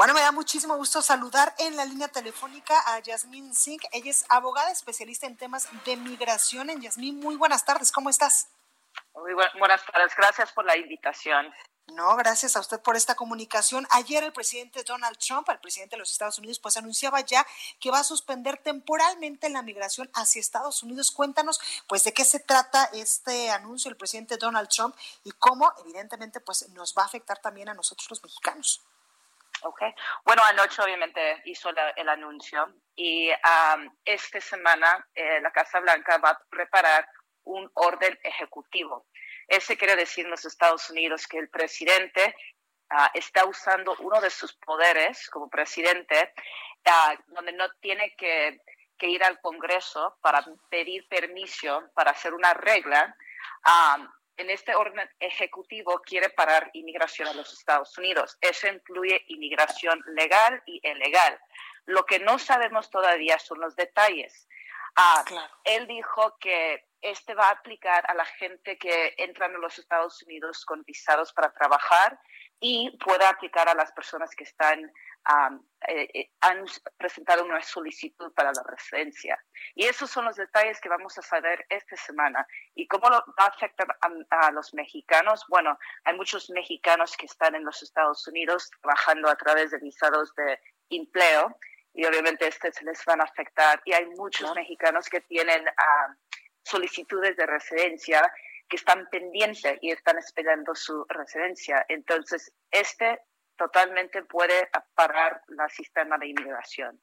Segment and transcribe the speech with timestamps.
[0.00, 3.82] Bueno, me da muchísimo gusto saludar en la línea telefónica a Yasmín Singh.
[3.92, 6.70] Ella es abogada especialista en temas de migración.
[6.70, 7.92] En Yasmín, muy buenas tardes.
[7.92, 8.46] ¿Cómo estás?
[9.12, 10.12] Muy buenas tardes.
[10.16, 11.52] Gracias por la invitación.
[11.88, 13.86] No, gracias a usted por esta comunicación.
[13.90, 17.46] Ayer el presidente Donald Trump, el presidente de los Estados Unidos, pues anunciaba ya
[17.78, 21.10] que va a suspender temporalmente la migración hacia Estados Unidos.
[21.10, 26.40] Cuéntanos, pues, de qué se trata este anuncio del presidente Donald Trump y cómo, evidentemente,
[26.40, 28.80] pues, nos va a afectar también a nosotros los mexicanos.
[29.62, 29.82] Ok.
[30.24, 33.30] Bueno, anoche obviamente hizo el anuncio y
[34.04, 37.06] esta semana eh, la Casa Blanca va a preparar
[37.44, 39.06] un orden ejecutivo
[39.50, 42.36] ese quiere decir en los Estados Unidos que el presidente
[42.88, 46.32] ah, está usando uno de sus poderes como presidente,
[46.84, 48.60] ah, donde no tiene que,
[49.02, 53.16] ir al Congreso para pedir permiso para hacer una regla.
[53.64, 54.08] Ah,
[54.40, 58.38] en este orden ejecutivo quiere parar inmigración a los Estados Unidos.
[58.40, 61.38] Eso incluye inmigración legal y ilegal.
[61.84, 64.48] Lo que no sabemos todavía son los detalles.
[65.64, 70.22] Él dijo que este va a aplicar a la gente que entra en los Estados
[70.22, 72.18] Unidos con visados para trabajar
[72.60, 74.92] y puede aplicar a las personas que están
[75.88, 76.64] eh, eh, han
[76.96, 79.38] presentado una solicitud para la residencia.
[79.74, 82.46] Y esos son los detalles que vamos a saber esta semana.
[82.74, 85.44] ¿Y cómo va a afectar a, a, los mexicanos?
[85.48, 90.34] Bueno, hay muchos mexicanos que están en los Estados Unidos trabajando a través de visados
[90.34, 90.58] de
[90.90, 91.56] empleo
[91.94, 93.80] y obviamente estos les van a afectar.
[93.84, 95.64] Y hay muchos mexicanos que tienen
[96.64, 98.30] solicitudes de residencia
[98.68, 101.84] que están pendientes y están esperando su residencia.
[101.88, 103.20] Entonces, este
[103.60, 106.98] totalmente puede parar el sistema de inmigración.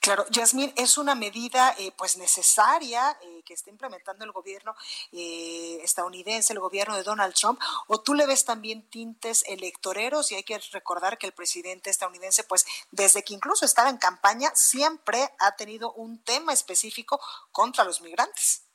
[0.00, 4.76] Claro, Yasmín, es una medida eh, pues necesaria eh, que está implementando el gobierno
[5.10, 10.36] eh, estadounidense, el gobierno de Donald Trump, o tú le ves también tintes electoreros y
[10.36, 15.28] hay que recordar que el presidente estadounidense pues desde que incluso estaba en campaña siempre
[15.40, 17.20] ha tenido un tema específico
[17.50, 18.68] contra los migrantes.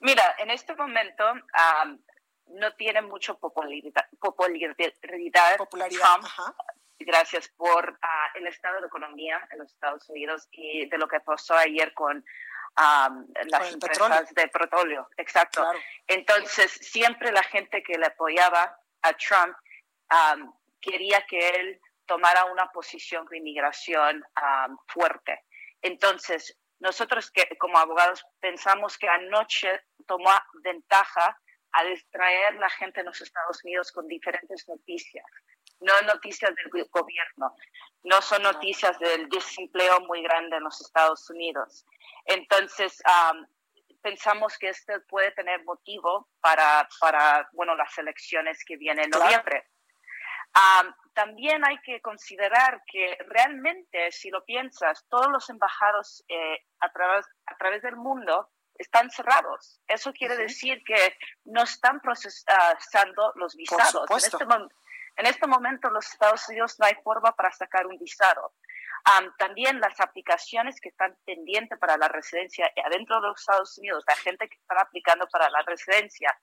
[0.00, 1.24] Mira, en este momento
[2.46, 5.56] no tiene mucho popularidad, popularidad,
[6.98, 11.20] gracias por ah, el estado de economía en los Estados Unidos y de lo que
[11.20, 12.24] pasó ayer con
[12.76, 15.08] las empresas de petróleo.
[15.16, 15.64] Exacto.
[16.06, 19.56] Entonces, siempre la gente que le apoyaba a Trump
[20.80, 24.24] quería que él tomara una posición de inmigración
[24.88, 25.44] fuerte.
[25.80, 30.30] Entonces, nosotros que como abogados pensamos que anoche tomó
[30.62, 31.38] ventaja
[31.72, 35.24] a distraer la gente en los Estados Unidos con diferentes noticias.
[35.80, 37.56] No noticias del gobierno,
[38.04, 41.84] no son noticias del desempleo muy grande en los Estados Unidos.
[42.26, 43.02] Entonces,
[44.02, 49.68] pensamos que esto puede tener motivo para, para bueno, las elecciones que vienen en noviembre.
[51.14, 57.26] también hay que considerar que realmente, si lo piensas, todos los embajados eh, a, través,
[57.46, 58.50] a través del mundo
[58.82, 59.80] están cerrados.
[59.86, 64.10] Eso quiere decir que no están procesando los visados.
[64.10, 64.44] En este,
[65.16, 68.54] en este, momento, los Estados Unidos no hay forma para sacar un visado.
[69.38, 74.16] también las aplicaciones que están pendientes para la residencia adentro de los Estados Unidos, la
[74.16, 76.36] gente que está aplicando para la residencia,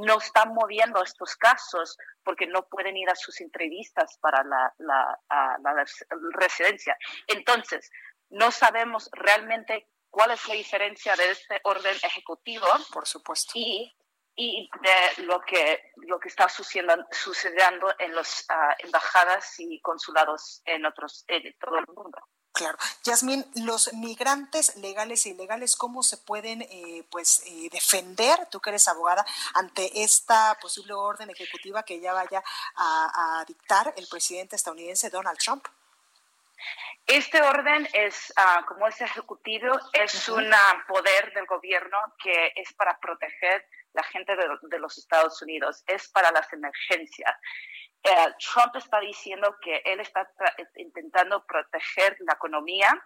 [0.00, 5.18] no están moviendo estos casos porque no pueden ir a sus entrevistas para la, la,
[5.62, 5.84] la
[6.32, 6.96] residencia.
[7.26, 7.90] Entonces,
[8.30, 13.92] no sabemos realmente cuál es la diferencia de este orden ejecutivo por supuesto y,
[14.36, 20.62] y de lo que lo que está sucediendo, sucediendo en las ah, embajadas y consulados
[20.66, 22.18] en otros en todo el mundo
[22.52, 22.78] Claro.
[23.02, 28.70] Yasmín, los migrantes legales e ilegales, ¿cómo se pueden eh, pues eh, defender, tú que
[28.70, 32.44] eres abogada, ante esta posible orden ejecutiva que ya vaya
[32.76, 35.66] a, a dictar el presidente estadounidense Donald Trump?
[37.06, 40.50] Este orden es, ah, como es ejecutivo, es un
[40.88, 46.32] poder del gobierno que es para proteger la gente de, los Estados Unidos, es para
[46.32, 47.36] las emergencias.
[48.02, 50.28] Eh, Trump está diciendo que él está
[50.76, 53.02] intentando proteger la economía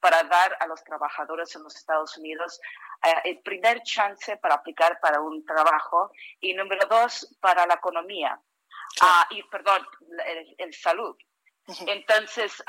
[0.00, 2.60] para dar a los trabajadores en los Estados Unidos
[3.02, 6.10] eh, el primer chance para aplicar para un trabajo
[6.40, 8.40] y número dos, para la economía.
[9.02, 9.86] ah, y perdón,
[10.58, 11.16] el, salud.
[11.86, 12.62] Entonces,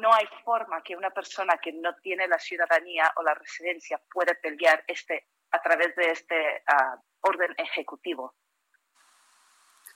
[0.00, 4.34] no hay forma que una persona que no tiene la ciudadanía o la residencia pueda
[4.34, 8.34] pelear este, a través de este ah, orden ejecutivo.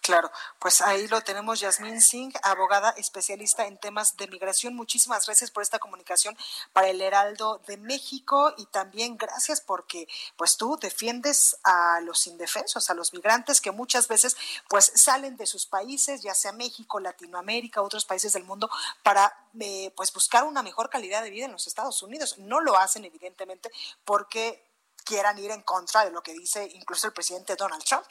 [0.09, 4.75] Claro, pues ahí lo tenemos, Yasmín Singh, abogada especialista en temas de migración.
[4.75, 6.35] Muchísimas gracias por esta comunicación
[6.73, 10.09] para el Heraldo de México y también gracias porque
[10.39, 14.35] pues tú defiendes a los indefensos, a los migrantes que muchas veces
[14.71, 18.71] pues salen de sus países, ya sea México, Latinoamérica, otros países del mundo,
[19.03, 22.39] para eh, pues buscar una mejor calidad de vida en los Estados Unidos.
[22.39, 23.71] No lo hacen evidentemente
[24.07, 24.73] porque
[25.05, 28.07] quieran ir en contra de lo que dice incluso el presidente Donald Trump.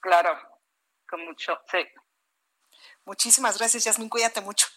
[0.00, 0.30] Claro,
[1.10, 1.78] con mucho, sí.
[3.04, 4.08] Muchísimas gracias, Yasmin.
[4.08, 4.68] Cuídate mucho.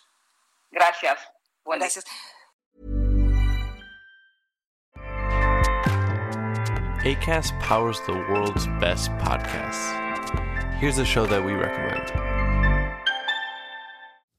[0.72, 1.20] Gracias.
[1.66, 2.06] gracias.
[7.06, 9.92] ACAST powers the world's best podcasts.
[10.80, 12.43] Here's a show that we recommend.